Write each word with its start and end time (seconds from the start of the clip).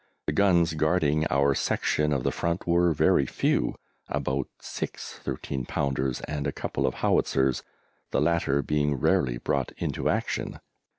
The 0.25 0.31
guns 0.31 0.73
guarding 0.73 1.27
our 1.29 1.53
section 1.53 2.11
of 2.11 2.23
the 2.23 2.31
front 2.31 2.65
were 2.65 2.91
very 2.91 3.27
few 3.27 3.75
about 4.09 4.47
six 4.59 5.13
13 5.19 5.67
pounders 5.67 6.21
and 6.21 6.47
a 6.47 6.51
couple 6.51 6.87
of 6.87 6.95
howitzers, 7.05 7.61
the 8.09 8.19
latter 8.19 8.63
being 8.63 8.95
rarely 8.95 9.37
brought 9.37 9.73
into 9.77 10.09
action. 10.09 10.59